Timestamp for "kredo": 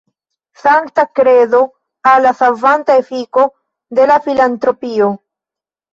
1.19-1.59